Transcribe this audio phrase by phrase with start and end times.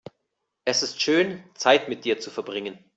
[0.65, 2.83] Es ist schön, Zeit mit dir zu verbringen.